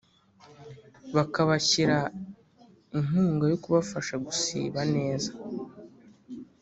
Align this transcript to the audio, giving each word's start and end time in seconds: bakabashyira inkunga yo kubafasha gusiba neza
bakabashyira 1.15 1.97
inkunga 2.97 3.45
yo 3.51 3.57
kubafasha 3.63 4.13
gusiba 4.25 4.79
neza 4.95 5.31